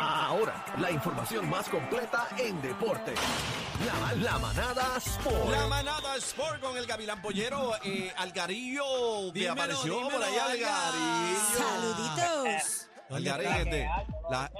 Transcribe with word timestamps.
Ahora, 0.00 0.64
la 0.78 0.90
información 0.90 1.48
más 1.50 1.68
completa 1.68 2.28
en 2.38 2.60
deporte. 2.62 3.14
La, 3.84 4.12
la 4.14 4.38
manada 4.38 4.96
Sport. 4.96 5.50
La 5.50 5.66
manada 5.66 6.16
Sport 6.16 6.60
con 6.60 6.76
el 6.76 6.86
Gavilán 6.86 7.20
Pollero, 7.20 7.72
eh, 7.84 8.12
Algarillo, 8.16 9.32
que 9.32 9.40
Dímelo, 9.40 9.52
apareció 9.52 9.94
dímelo, 9.94 10.10
por 10.10 10.22
ahí, 10.22 10.38
Alga. 10.38 10.88
Algarillo. 10.88 11.38
Saluditos. 11.58 12.77
Algarillo, 13.16 13.50
La 13.50 13.64
que 13.64 13.82
hay, 13.86 14.04
por 14.06 14.22
lo 14.22 14.30
la, 14.30 14.50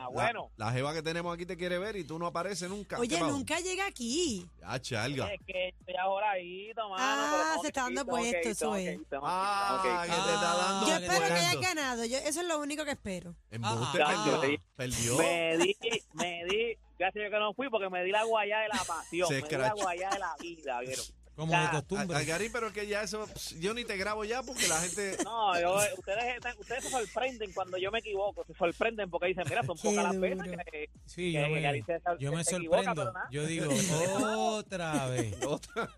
la- 0.00 0.08
Bueno, 0.08 0.50
la 0.56 0.72
jeva 0.72 0.94
que 0.94 1.02
tenemos 1.02 1.34
aquí 1.34 1.44
te 1.46 1.56
quiere 1.56 1.78
ver 1.78 1.96
y 1.96 2.04
tú 2.04 2.18
no 2.18 2.26
apareces 2.26 2.68
nunca. 2.68 2.98
Oye, 2.98 3.18
nunca 3.20 3.58
llega 3.60 3.86
aquí. 3.86 4.46
Ah, 4.62 4.78
chalga. 4.78 5.32
es 5.32 5.40
que 5.46 5.68
estoy 5.68 5.94
ahora 5.96 6.30
ahí, 6.32 6.70
mano. 6.76 6.94
Ah, 6.98 7.56
se 7.60 7.68
está 7.68 7.82
dando 7.82 8.06
puesto, 8.06 8.48
eso 8.48 8.76
es. 8.76 8.98
Ah, 9.22 9.80
que 9.82 10.10
te 10.10 10.16
está 10.16 10.54
dando 10.56 10.86
Yo 10.86 10.92
Ah, 10.94 10.98
espero 10.98 11.26
que 11.26 11.32
hayas 11.32 11.60
ganado. 11.60 12.04
Yo, 12.04 12.18
eso 12.18 12.40
es 12.40 12.46
lo 12.46 12.60
único 12.60 12.84
que 12.84 12.92
espero. 12.92 13.34
Embuste, 13.50 13.98
Ah, 14.02 14.24
perdió. 14.42 14.60
Perdió. 14.76 15.18
Me 15.18 15.56
di, 15.58 15.76
me 16.14 16.44
di, 16.44 16.78
gracias 16.98 17.24
yo 17.24 17.30
que 17.30 17.38
no 17.38 17.52
fui 17.54 17.68
porque 17.70 17.90
me 17.90 18.04
di 18.04 18.10
la 18.10 18.24
guayá 18.24 18.60
de 18.60 18.68
la 18.68 18.84
pasión, 18.84 19.28
Se 19.28 19.42
me 19.42 19.48
di 19.48 19.56
la 19.56 19.72
guayá 19.72 20.10
de 20.10 20.18
la 20.18 20.34
vida, 20.40 20.80
¿vieron? 20.80 21.04
Como 21.36 21.52
Ya. 21.52 21.64
de 21.64 21.70
costumbre. 21.70 22.16
Algarín, 22.16 22.50
pero 22.50 22.68
es 22.68 22.72
que 22.72 22.86
ya 22.86 23.02
eso, 23.02 23.26
yo 23.60 23.74
ni 23.74 23.84
te 23.84 23.96
grabo 23.98 24.24
ya 24.24 24.42
porque 24.42 24.66
la 24.68 24.80
gente... 24.80 25.16
No, 25.24 25.60
yo- 25.60 25.76
ustedes, 25.98 26.34
están- 26.36 26.56
ustedes 26.58 26.84
se 26.84 26.90
sorprenden 26.90 27.52
cuando 27.52 27.76
yo 27.76 27.90
me 27.92 27.98
equivoco, 27.98 28.42
se 28.46 28.54
sorprenden 28.54 29.10
porque 29.10 29.26
dicen, 29.28 29.44
mira, 29.46 29.62
son 29.62 29.76
pocas 29.82 30.02
las 30.04 30.18
veces 30.18 30.42
que, 30.72 30.90
Sí, 31.04 31.32
que 31.32 31.42
yo 31.42 31.48
me, 31.50 31.84
se- 31.84 32.00
yo 32.18 32.32
me 32.32 32.42
se 32.44 32.50
sorprendo. 32.56 33.12
Yo 33.30 33.44
digo, 33.46 33.66
otra 34.56 35.06
vez. 35.08 35.36
Otra- 35.44 35.90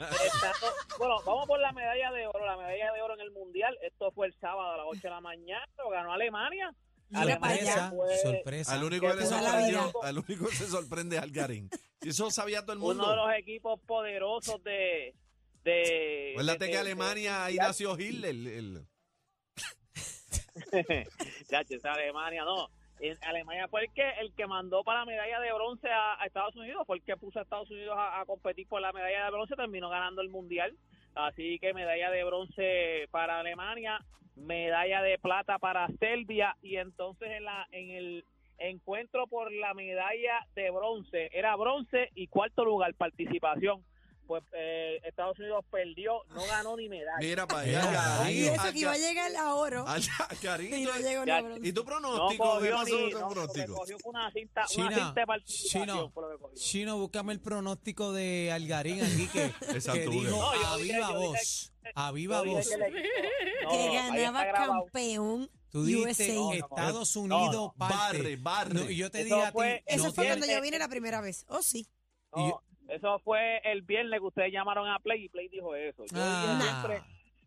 bueno, 0.99 1.17
vamos 1.25 1.47
por 1.47 1.61
la 1.61 1.71
medalla 1.73 2.11
de 2.11 2.27
oro. 2.27 2.45
La 2.45 2.57
medalla 2.57 2.93
de 2.93 3.01
oro 3.03 3.15
en 3.15 3.21
el 3.21 3.31
Mundial, 3.31 3.79
esto 3.83 4.11
fue 4.11 4.27
el 4.27 4.35
sábado 4.41 4.73
a 4.73 4.77
las 4.79 4.87
8 4.89 5.01
de 5.05 5.11
la 5.11 5.21
mañana, 5.21 5.67
lo 5.79 5.91
ganó 5.91 6.13
Alemania. 6.13 6.75
Sorpresa, 7.11 7.91
fue 7.91 8.17
sorpresa. 8.19 8.73
al 8.75 8.85
único 8.85 9.07
que 9.09 9.15
le 9.15 9.25
Toda 9.25 9.41
la 9.41 9.49
sorprendió, 9.51 9.79
vida. 9.87 9.93
al 10.03 10.19
único 10.19 10.47
que 10.49 10.57
se 10.57 10.67
sorprende 10.67 11.17
es 11.17 11.23
Algarín. 11.23 11.71
Si 12.03 12.11
eso 12.11 12.31
sabía 12.31 12.63
todo 12.63 12.75
el 12.75 12.79
mundo. 12.81 13.03
uno 13.03 13.11
de 13.13 13.17
los 13.17 13.33
equipos 13.39 13.81
poderosos 13.87 14.63
de... 14.63 15.15
de 15.73 16.31
Acuérdate 16.33 16.65
de- 16.65 16.71
que 16.71 16.77
de- 16.77 16.81
Alemania, 16.81 17.45
ahí 17.45 17.57
nació 17.57 17.99
Hitler. 17.99 18.31
el- 18.31 18.47
el- 18.47 18.87
ya, 21.51 21.65
che, 21.65 21.77
esa 21.77 21.93
Alemania, 21.93 22.45
no. 22.45 22.69
En 23.01 23.17
Alemania 23.23 23.69
fue 23.69 23.83
el 23.83 23.93
que 23.93 24.03
el 24.21 24.33
que 24.35 24.47
mandó 24.49 24.83
para 24.83 25.01
la 25.01 25.05
medalla 25.07 25.39
de 25.39 25.53
bronce 25.53 25.89
a, 25.89 26.21
a 26.21 26.27
Estados 26.27 26.57
Unidos, 26.57 26.83
fue 26.85 26.97
el 26.97 27.03
que 27.05 27.17
puso 27.17 27.39
a 27.39 27.43
Estados 27.43 27.71
Unidos 27.71 27.95
a, 27.97 28.21
a 28.21 28.27
competir 28.27 28.67
por 28.67 28.81
la 28.81 28.93
medalla 28.93 29.25
de 29.25 29.31
bronce, 29.31 29.55
terminó 29.55 29.89
ganando 29.89 30.21
el 30.21 30.31
mundial. 30.31 30.77
Así 31.15 31.59
que 31.61 31.73
medalla 31.73 32.11
de 32.11 32.25
bronce 32.25 33.07
para 33.13 33.39
Alemania, 33.39 34.01
medalla 34.35 35.01
de 35.03 35.19
plata 35.19 35.59
para 35.59 35.87
Serbia 36.01 36.57
y 36.61 36.77
entonces 36.77 37.29
en 37.31 37.45
la 37.45 37.67
en 37.71 37.91
el 37.91 38.25
encuentro 38.59 39.29
por 39.29 39.53
la 39.53 39.75
medalla 39.75 40.45
de 40.57 40.71
bronce 40.71 41.31
era 41.33 41.55
bronce 41.55 42.11
y 42.17 42.27
cuarto 42.27 42.65
lugar 42.65 42.95
participación. 42.95 43.85
Pues 44.29 44.45
eh, 44.53 45.01
Estados 45.05 45.39
Unidos 45.39 45.65
perdió, 45.71 46.23
no 46.29 46.45
ganó 46.47 46.77
ni 46.77 46.87
medalla. 46.87 47.17
Mira 47.19 47.47
para 47.47 47.63
allá, 47.63 48.31
Y 48.31 48.45
eso 48.45 48.73
que 48.75 48.79
iba 48.79 48.93
a 48.93 48.99
llegar 48.99 49.35
a 49.35 49.55
oro. 49.55 49.87
Algarín, 49.89 50.75
Y 50.75 50.85
no 50.85 50.97
llegó 50.99 51.25
Ya, 51.25 51.41
ni. 51.41 51.67
¿Y 51.69 51.73
tu 51.73 51.81
no 51.81 51.87
pronóstico? 51.87 52.29
¿Qué 52.29 52.37
cogió 52.71 52.77
pasó 52.77 52.97
ni, 52.99 53.11
no, 53.11 53.29
pronóstico? 53.31 53.75
cogió 53.75 53.99
fue 53.99 54.11
una 54.11 54.31
cinta, 54.31 54.61
una 54.61 54.69
China, 54.69 54.91
cinta 55.07 55.21
de 55.21 55.27
participación 55.27 55.87
Chino, 55.87 56.11
fue 56.11 56.23
lo 56.25 56.31
que 56.31 56.43
cogió. 56.43 56.57
Chino, 56.59 56.99
búscame 56.99 57.33
el 57.33 57.41
pronóstico 57.41 58.13
de 58.13 58.53
Algarín 58.53 59.03
aquí 59.03 59.29
que, 59.29 59.45
Exacto, 59.75 59.93
que 60.03 60.09
dijo 60.11 60.31
No, 60.31 60.51
a 60.51 60.77
viva 60.77 61.11
voz, 61.13 61.73
a 61.95 62.13
viva 62.13 62.43
voz. 62.43 62.69
que 62.69 63.65
no, 63.65 63.93
ganaba 63.95 64.53
campeón 64.53 65.51
Tú 65.71 65.85
dijiste. 65.85 66.35
No, 66.35 66.45
no, 66.49 66.53
Estados 66.53 67.17
no, 67.17 67.23
Unidos 67.23 67.53
no. 67.55 67.75
parte. 67.79 68.19
Barre, 68.19 68.37
barre. 68.37 68.75
No, 68.75 68.91
y 68.91 68.97
yo 68.97 69.11
te 69.11 69.21
Eso 69.21 69.25
dije 69.35 69.43
a 69.43 69.47
ti, 69.47 69.53
fue- 69.53 69.83
Eso 69.87 70.05
no 70.05 70.13
fue 70.13 70.27
cuando 70.27 70.47
yo 70.47 70.61
vine 70.63 70.79
la 70.79 70.89
primera 70.89 71.21
vez. 71.23 71.45
Oh, 71.49 71.63
sí. 71.63 71.89
y 72.37 72.41
No, 72.41 72.49
yo- 72.49 72.63
eso 72.89 73.19
fue 73.21 73.61
el 73.65 73.83
viernes 73.83 74.21
que 74.21 74.27
ustedes 74.27 74.53
llamaron 74.53 74.89
a 74.89 74.99
Play 74.99 75.25
y 75.25 75.29
Play 75.29 75.49
dijo 75.49 75.75
eso. 75.75 76.05
Yo, 76.07 76.17
Ah. 76.21 76.57
dije 76.59 76.69
siempre, 76.71 77.03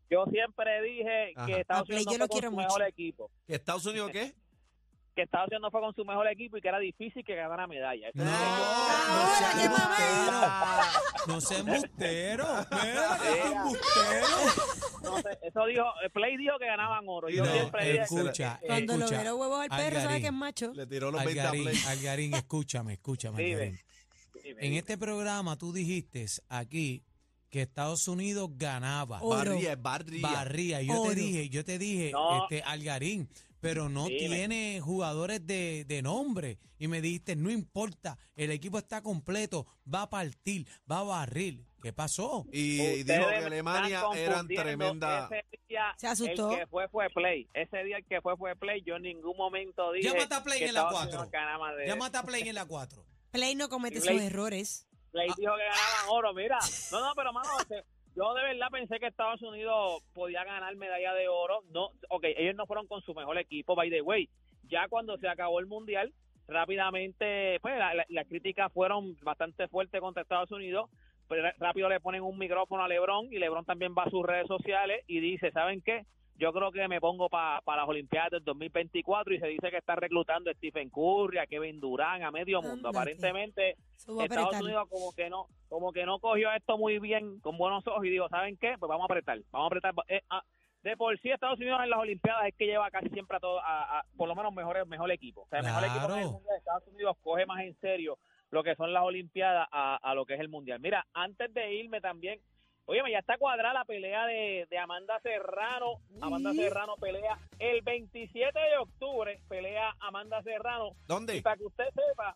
yo 0.09 0.25
siempre 0.31 0.81
dije 0.81 1.34
Ajá. 1.35 1.46
que 1.47 1.59
Estados 1.62 1.88
Play 1.88 1.97
Unidos 2.03 2.13
no 2.19 2.25
lo 2.25 2.28
fue 2.28 2.41
con 2.41 2.50
su 2.50 2.56
mucho. 2.56 2.68
mejor 2.68 2.81
equipo. 2.88 3.31
¿Que 3.47 3.56
¿Estados 3.56 3.85
Unidos 3.85 4.12
qué? 4.12 4.34
Que 5.13 5.24
Estados 5.24 5.47
Unidos 5.50 5.62
no 5.63 5.72
fue 5.72 5.81
con 5.81 5.94
su 5.94 6.06
mejor 6.06 6.25
equipo 6.29 6.56
y 6.56 6.62
que 6.62 6.69
era 6.69 6.79
difícil 6.79 7.25
que 7.25 7.35
ganara 7.35 7.68
medalla. 7.68 8.07
Eso 8.07 8.18
No, 8.18 8.24
no 8.24 9.35
seas 9.38 9.66
embustero. 9.66 10.31
No 11.28 11.41
seas 11.41 11.59
embustero. 11.59 12.46
Mira, 12.72 13.18
que 13.22 13.40
es 13.40 13.46
embustero. 13.46 14.28
No 15.02 15.18
sé, 15.19 15.38
eso 15.41 15.66
dijo, 15.66 15.84
Play 16.13 16.38
dijo 16.38 16.58
que 16.59 16.66
ganaban 16.68 17.03
oro. 17.08 17.28
Yo 17.28 17.44
No, 17.44 17.52
siempre 17.52 17.85
dije 17.91 18.03
escucha, 18.03 18.59
que- 18.62 18.68
Cuando 18.68 18.94
escucha. 18.94 19.23
los 19.23 19.34
huevos 19.34 19.59
al 19.62 19.69
perro, 19.69 19.81
sabe 19.81 19.97
Algarín. 19.97 20.22
que 20.22 20.28
es 20.28 20.34
macho. 20.34 20.72
Le 20.73 20.85
tiró 20.88 21.12
los 21.12 21.23
20 21.25 21.41
a 21.41 21.44
Algarín, 21.50 21.63
Play. 21.63 21.78
Algarín, 21.88 22.34
escúchame, 22.35 22.94
escúchame. 22.94 23.44
Algarín. 23.53 23.79
En 24.61 24.73
este 24.73 24.97
programa 24.97 25.57
tú 25.57 25.73
dijiste 25.73 26.25
aquí 26.49 27.03
que 27.49 27.63
Estados 27.63 28.07
Unidos 28.07 28.49
ganaba, 28.53 29.22
Oro. 29.22 29.51
Barría, 29.51 29.75
barría. 29.75 30.22
barría. 30.22 30.81
Y 30.81 30.88
yo 30.88 31.01
Oro. 31.01 31.09
te 31.09 31.16
dije, 31.16 31.49
yo 31.49 31.66
te 31.66 31.77
dije, 31.79 32.11
No. 32.13 32.44
este, 32.44 32.61
Algarín, 32.63 33.27
pero 33.59 33.89
no 33.89 34.05
Dime. 34.05 34.19
tiene 34.19 34.79
jugadores 34.81 35.45
de, 35.45 35.83
de 35.85 36.01
nombre. 36.01 36.59
Y 36.79 36.88
me 36.88 37.01
dijiste, 37.01 37.35
no 37.35 37.51
importa, 37.51 38.17
el 38.35 38.51
equipo 38.51 38.77
está 38.77 39.01
completo, 39.01 39.66
va 39.91 40.03
a 40.03 40.09
partir, 40.09 40.66
va 40.89 40.99
a 40.99 41.03
barrir. 41.03 41.66
¿Qué 41.81 41.91
pasó? 41.91 42.45
Y, 42.51 42.78
dijo 43.03 43.28
que 43.28 43.35
Alemania 43.35 44.03
eran 44.16 44.47
tremenda. 44.47 45.28
Ese 45.31 45.45
día, 45.67 45.93
Se 45.97 46.07
asustó. 46.07 46.51
El 46.51 46.59
que 46.59 46.67
fue 46.67 46.88
fue 46.89 47.09
Play. 47.09 47.49
Ese 47.55 47.83
día 47.83 47.97
el 47.97 48.05
que 48.05 48.22
fue 48.22 48.38
fue 48.38 48.55
Play. 48.55 48.83
Yo 48.85 48.95
en 48.97 49.01
ningún 49.01 49.35
momento 49.35 49.91
dije. 49.91 50.07
Llámate 50.07 50.35
a 50.35 50.43
Play 50.43 50.59
que 50.59 50.66
en 50.67 50.73
la 50.75 50.81
Estados 50.81 50.99
4. 51.01 51.17
Unidos 51.19 51.31
ganaba 51.31 51.73
de- 51.73 51.88
Llámate 51.88 52.17
a 52.19 52.23
Play 52.23 52.47
en 52.47 52.55
la 52.55 52.66
4. 52.66 53.03
Play 53.31 53.56
no 53.56 53.69
comete 53.69 54.00
Play- 54.02 54.18
sus 54.18 54.28
errores. 54.28 54.88
Play 55.12 55.28
dijo 55.38 55.53
que 55.56 55.64
ganaban 55.64 56.09
oro. 56.09 56.34
Mira, 56.34 56.58
no, 56.92 57.00
no, 57.00 57.14
pero 57.16 57.34
mano, 57.34 57.50
yo 58.16 58.34
de 58.34 58.44
verdad 58.44 58.68
pensé 58.72 59.00
que 59.00 59.08
Estados 59.08 59.42
Unidos 59.42 60.03
podía 60.14 60.44
ganar 60.44 60.75
medalla 60.75 61.14
de 61.14 61.28
oro. 61.28 61.62
No, 61.72 61.90
ok, 62.09 62.24
ellos 62.38 62.56
no 62.56 62.66
fueron 62.66 62.88
con 62.88 63.02
su 63.02 63.14
mejor 63.14 63.38
equipo, 63.38 63.75
by 63.75 63.90
the 63.90 64.02
way. 64.02 64.30
Ya 64.70 64.88
cuando 64.90 65.18
se 65.18 65.28
acabó 65.28 65.59
el 65.59 65.66
mundial, 65.68 66.14
rápidamente, 66.47 67.59
pues 67.62 67.78
la- 67.78 67.94
la- 67.94 68.06
las 68.09 68.28
críticas 68.28 68.72
fueron 68.74 69.16
bastante 69.22 69.68
fuertes 69.68 70.00
contra 70.02 70.24
Estados 70.24 70.52
Unidos. 70.52 70.90
Pero 71.28 71.50
rápido 71.59 71.88
le 71.88 72.02
ponen 72.02 72.24
un 72.24 72.38
micrófono 72.38 72.84
a 72.84 72.90
LeBron 72.90 73.31
y 73.31 73.38
LeBron 73.40 73.64
también 73.64 73.94
va 73.97 74.03
a 74.03 74.09
sus 74.09 74.25
redes 74.25 74.47
sociales 74.47 75.02
y 75.08 75.22
dice, 75.22 75.50
¿saben 75.52 75.81
qué? 75.81 76.06
Yo 76.41 76.52
creo 76.52 76.72
que 76.72 76.88
me 76.88 77.00
pongo 77.00 77.29
para 77.29 77.62
las 77.68 77.88
Olimpiadas 77.88 78.31
del 78.31 78.44
2024 78.44 79.35
y 79.35 79.40
se 79.40 79.46
dice 79.46 79.69
que 79.69 79.78
está 79.78 79.94
reclutando 79.96 80.50
a 80.50 80.53
Stephen 80.56 80.90
Curry, 80.90 81.38
a 81.38 81.46
Kevin 81.46 81.79
Durant, 81.79 82.24
a 82.24 82.31
medio 82.31 82.63
mundo. 82.63 82.90
Aparentemente 82.90 83.75
Estados. 84.24 84.50
Unidos 84.63 84.88
como 84.90 85.13
que 85.13 85.29
no 85.29 85.46
como 85.69 85.91
que 85.94 86.03
no 86.06 86.18
cogió 86.19 86.52
esto 86.52 86.79
muy 86.79 86.97
bien 86.97 87.40
con 87.41 87.57
buenos 87.59 87.85
ojos 87.85 88.03
y 88.06 88.09
dijo 88.09 88.28
saben 88.29 88.57
qué 88.57 88.75
pues 88.79 88.90
vamos 88.90 89.03
a 89.03 89.06
apretar 89.06 89.38
vamos 89.52 89.66
a 89.66 89.68
apretar. 89.68 89.94
Eh, 90.07 90.22
ah, 90.31 90.41
de 90.81 90.97
por 90.97 91.16
sí 91.19 91.29
Estados 91.29 91.59
Unidos 91.59 91.79
en 91.84 91.91
las 91.91 92.00
Olimpiadas 92.00 92.47
es 92.47 92.56
que 92.56 92.66
lleva 92.66 92.90
casi 92.90 93.09
siempre 93.09 93.38
a 93.38 93.40
todo 93.40 93.59
a, 93.59 94.00
a- 94.00 94.03
por 94.18 94.28
lo 94.28 94.34
menos 94.34 94.52
mejor 94.52 94.84
mejor 94.88 95.12
equipo. 95.12 95.41
O 95.44 95.47
sea 95.47 95.59
el 95.59 95.66
mejor 95.66 95.84
equipo 95.84 96.08
de 96.50 96.58
Estados 96.58 96.88
Unidos 96.88 97.18
coge 97.22 97.46
más 97.46 97.62
en 97.62 97.75
serio 97.79 98.18
lo 98.50 98.63
que 98.63 98.75
son 98.75 98.91
las 98.91 99.03
Olimpiadas 99.03 99.68
a, 99.72 99.97
a 99.97 100.16
lo 100.16 100.25
que 100.25 100.34
es 100.34 100.40
el 100.40 100.50
mundial. 100.50 100.79
Mira 100.79 101.06
antes 101.13 101.53
de 101.53 101.75
irme 101.75 102.02
también 102.02 102.40
Oye, 102.91 103.02
ya 103.09 103.19
está 103.19 103.38
cuadrada 103.38 103.74
la 103.74 103.85
pelea 103.85 104.25
de, 104.25 104.68
de 104.69 104.78
Amanda 104.78 105.18
Serrano. 105.22 106.02
Amanda. 106.19 106.52
Serrano 106.53 106.96
pelea 106.97 107.38
el 107.57 107.81
27 107.84 108.59
de 108.59 108.78
octubre. 108.79 109.40
Pelea 109.47 109.96
Amanda 110.02 110.44
Serrano. 110.44 110.90
Y 110.90 111.07
¿Dónde? 111.07 111.41
para 111.41 111.56
que 111.56 111.66
usted 111.66 111.85
sepa 111.96 112.35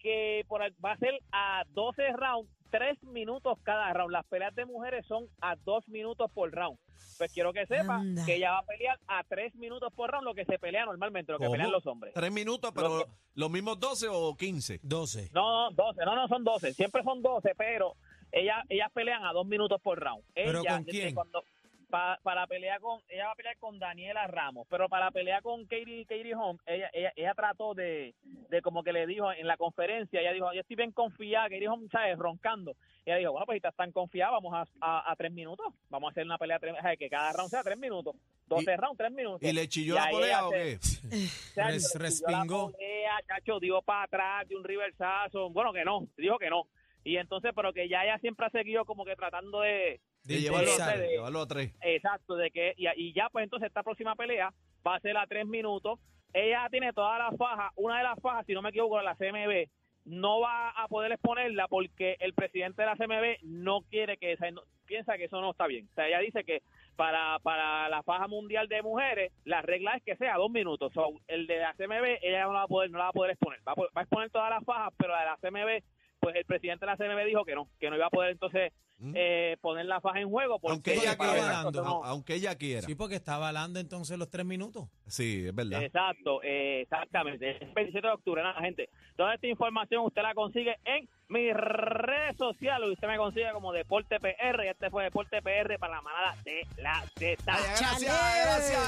que 0.00 0.44
por 0.48 0.60
ahí 0.62 0.72
va 0.84 0.92
a 0.92 0.98
ser 0.98 1.14
a 1.30 1.62
12 1.68 2.02
rounds, 2.14 2.50
3 2.70 3.00
minutos 3.04 3.58
cada 3.62 3.92
round. 3.92 4.10
Las 4.12 4.26
peleas 4.26 4.54
de 4.56 4.64
mujeres 4.66 5.06
son 5.06 5.28
a 5.40 5.54
2 5.54 5.88
minutos 5.88 6.32
por 6.32 6.50
round. 6.52 6.78
Pues 7.18 7.32
quiero 7.32 7.52
que 7.52 7.64
sepa 7.66 7.96
Anda. 7.96 8.24
que 8.26 8.34
ella 8.34 8.50
va 8.52 8.58
a 8.58 8.62
pelear 8.64 8.98
a 9.06 9.22
3 9.22 9.54
minutos 9.54 9.92
por 9.94 10.10
round, 10.10 10.24
lo 10.26 10.34
que 10.34 10.44
se 10.46 10.58
pelea 10.58 10.84
normalmente, 10.84 11.30
lo 11.30 11.38
que 11.38 11.44
¿Cómo? 11.44 11.52
pelean 11.52 11.70
los 11.70 11.86
hombres. 11.86 12.12
Tres 12.12 12.32
minutos, 12.32 12.72
pero 12.74 13.06
los 13.34 13.50
mismos 13.50 13.78
12 13.78 14.08
o 14.10 14.36
15. 14.36 14.80
12. 14.82 15.30
No, 15.32 15.70
no, 15.70 15.76
12, 15.76 16.04
no, 16.04 16.16
no, 16.16 16.26
son 16.26 16.42
12. 16.42 16.74
Siempre 16.74 17.04
son 17.04 17.22
12, 17.22 17.54
pero 17.56 17.94
ellas, 18.32 18.64
ellas 18.68 18.90
pelean 18.92 19.24
a 19.24 19.32
2 19.32 19.46
minutos 19.46 19.80
por 19.80 19.98
round. 19.98 20.22
¿Pero 20.34 20.60
Ella, 20.60 20.74
con 20.76 20.84
quién? 20.84 21.14
Cuando, 21.14 21.44
pa- 21.88 22.18
para 22.22 22.46
pelear 22.46 22.80
con, 22.80 23.00
ella 23.08 23.26
va 23.26 23.32
a 23.32 23.36
pelear 23.36 23.56
con 23.58 23.78
Daniela 23.78 24.26
Ramos, 24.26 24.66
pero 24.68 24.88
para 24.88 25.10
pelear 25.10 25.42
con 25.42 25.64
Katie, 25.66 26.04
Katie 26.04 26.34
Holmes, 26.34 26.60
ella, 26.66 26.90
ella, 26.92 27.12
ella 27.16 27.34
trató 27.34 27.74
de, 27.74 28.14
de 28.50 28.62
como 28.62 28.82
que 28.82 28.92
le 28.92 29.06
dijo 29.06 29.30
en 29.32 29.46
la 29.46 29.56
conferencia, 29.56 30.20
ella 30.20 30.32
dijo, 30.32 30.52
yo 30.52 30.60
estoy 30.60 30.76
bien 30.76 30.92
confiada, 30.92 31.48
Katie 31.48 31.68
Holmes, 31.68 31.90
¿sabes? 31.90 32.18
Roncando. 32.18 32.74
Ella 33.04 33.16
dijo, 33.18 33.30
bueno, 33.30 33.46
pues 33.46 33.54
si 33.54 33.58
estás 33.58 33.76
tan 33.76 33.92
confiada, 33.92 34.32
vamos 34.32 34.52
a, 34.52 34.64
a, 34.80 35.12
a 35.12 35.14
tres 35.16 35.30
minutos, 35.30 35.66
vamos 35.88 36.08
a 36.08 36.10
hacer 36.10 36.24
una 36.24 36.38
pelea, 36.38 36.58
tres- 36.58 36.74
¿sabes? 36.82 36.98
que 36.98 37.08
cada 37.08 37.32
round 37.32 37.50
sea 37.50 37.62
tres 37.62 37.78
minutos, 37.78 38.16
12 38.48 38.76
rounds, 38.76 38.98
tres 38.98 39.12
minutos. 39.12 39.42
¿Y 39.48 39.52
le 39.52 39.68
chilló 39.68 39.94
Y 39.94 39.98
la 39.98 40.08
polea 40.10 40.28
ella 40.40 40.46
o 40.46 40.50
se- 40.50 40.56
qué? 40.56 40.78
tiró 41.54 42.00
respingó. 42.00 42.66
La 42.66 42.72
polea, 42.72 43.12
chacho, 43.28 43.60
dio 43.60 43.80
para 43.82 44.02
atrás, 44.02 44.48
dio 44.48 44.58
un 44.58 44.64
reversazo. 44.64 45.50
Bueno, 45.50 45.72
que 45.72 45.84
no, 45.84 46.08
dijo 46.16 46.36
que 46.38 46.50
no. 46.50 46.66
Y 47.06 47.18
entonces, 47.18 47.52
pero 47.54 47.72
que 47.72 47.88
ya 47.88 48.02
ella 48.04 48.18
siempre 48.18 48.46
ha 48.46 48.50
seguido 48.50 48.84
como 48.84 49.04
que 49.04 49.14
tratando 49.14 49.60
de, 49.60 50.00
De 50.24 50.34
De 50.34 50.40
llevarlo 50.40 50.68
a 50.68 50.72
impulsar. 50.72 50.96
tres. 50.96 51.10
Llevarlo 51.10 51.40
a 51.40 51.46
tres. 51.46 51.72
exacto, 51.82 52.34
de 52.36 52.50
que, 52.50 52.74
y, 52.76 52.86
y 52.96 53.12
ya 53.12 53.28
pues 53.30 53.44
entonces 53.44 53.68
esta 53.68 53.82
próxima 53.84 54.16
pelea 54.16 54.52
va 54.86 54.96
a 54.96 55.00
ser 55.00 55.16
a 55.16 55.26
tres 55.26 55.46
minutos. 55.46 56.00
ella 56.32 56.66
tiene 56.70 56.92
todas 56.92 57.18
las 57.18 57.36
fajas, 57.38 57.72
una 57.76 57.98
de 57.98 58.04
las 58.04 58.18
fajas, 58.20 58.44
si 58.46 58.54
no 58.54 58.60
me 58.62 58.70
equivoco, 58.70 58.98
de 58.98 59.04
la 59.04 59.14
CMB, 59.14 59.70
no 60.04 60.40
va 60.40 60.70
a 60.70 60.88
poder 60.88 61.12
exponerla 61.12 61.66
porque 61.68 62.16
el 62.20 62.32
presidente 62.34 62.82
de 62.82 62.86
la 62.88 62.96
CMB 62.96 63.38
no 63.42 63.82
quiere 63.82 64.16
que 64.18 64.32
esa, 64.32 64.50
no- 64.50 64.62
piensa 64.84 65.16
que 65.16 65.24
eso 65.24 65.40
no 65.40 65.50
está 65.52 65.66
bien. 65.66 65.88
O 65.90 65.94
sea, 65.94 66.06
ella 66.08 66.18
dice 66.20 66.44
que 66.44 66.62
para, 66.96 67.38
para 67.40 67.88
la 67.88 68.02
faja 68.02 68.26
mundial 68.28 68.68
de 68.68 68.82
mujeres, 68.82 69.32
la 69.44 69.62
regla 69.62 69.94
es 69.96 70.02
que 70.04 70.16
sea 70.16 70.36
dos 70.36 70.50
minutos. 70.50 70.92
So, 70.92 71.08
el 71.28 71.46
de 71.46 71.58
la 71.58 71.74
CMB, 71.74 72.18
ella 72.22 72.44
no 72.44 72.52
la 72.52 72.58
va 72.60 72.62
a 72.64 72.68
poder, 72.68 72.90
no 72.90 72.98
la 72.98 73.04
va 73.04 73.10
a 73.10 73.12
poder 73.12 73.32
exponer. 73.32 73.60
Va 73.66 73.72
a, 73.72 73.74
va 73.76 73.88
a 73.94 74.02
exponer 74.02 74.30
todas 74.30 74.50
las 74.50 74.64
fajas, 74.64 74.92
pero 74.96 75.12
la 75.12 75.20
de 75.20 75.26
la 75.26 75.36
CMB, 75.38 75.84
pues 76.26 76.34
el 76.36 76.44
presidente 76.44 76.84
de 76.84 76.90
la 76.90 76.96
CMB 76.96 77.24
dijo 77.24 77.44
que 77.44 77.54
no, 77.54 77.68
que 77.78 77.88
no 77.88 77.94
iba 77.96 78.06
a 78.06 78.10
poder 78.10 78.32
entonces 78.32 78.72
Mm. 78.98 79.12
eh, 79.14 79.56
poner 79.60 79.84
la 79.84 80.00
faja 80.00 80.20
en 80.22 80.30
juego. 80.30 80.58
Porque 80.58 80.72
Aunque 80.72 80.94
ella 80.94 81.18
quiera, 81.18 81.64
no- 81.70 82.02
aunque 82.02 82.34
ella 82.36 82.54
quiera. 82.56 82.80
Sí, 82.80 82.94
porque 82.94 83.16
está 83.16 83.34
avalando 83.34 83.78
entonces 83.78 84.16
los 84.18 84.30
tres 84.30 84.46
minutos. 84.46 84.88
Sí, 85.06 85.44
es 85.48 85.54
verdad. 85.54 85.82
Exacto, 85.82 86.42
eh, 86.42 86.80
exactamente. 86.80 87.62
Es 87.62 87.74
27 87.74 88.06
de 88.06 88.12
octubre, 88.14 88.42
nada, 88.42 88.58
gente. 88.62 88.88
Toda 89.14 89.34
esta 89.34 89.46
información 89.48 90.02
usted 90.02 90.22
la 90.22 90.32
consigue 90.32 90.76
en 90.86 91.06
mis 91.28 91.52
redes 91.52 92.38
sociales. 92.38 92.88
Usted 92.90 93.06
me 93.06 93.18
consigue 93.18 93.52
como 93.52 93.70
Deporte 93.70 94.18
PR. 94.18 94.64
Y 94.64 94.68
este 94.68 94.88
fue 94.88 95.04
Deporte 95.04 95.42
PR 95.42 95.78
para 95.78 95.96
la 95.96 96.00
manada 96.00 96.34
de 96.44 96.66
la 96.78 97.04
Z. 97.18 97.36
Gracias, 97.44 98.00
gracias. 98.00 98.80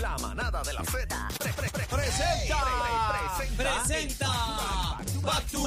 La 0.00 0.16
manada 0.18 0.62
de 0.62 0.72
la 0.72 0.84
Z. 0.84 1.28
Pre- 1.40 1.52
pre- 1.52 1.68
pre- 1.70 1.86
Presenta. 1.86 2.56
presenta. 3.36 3.56
¡Presenta! 3.56 4.28
Back 5.22 5.44
to 5.52 5.58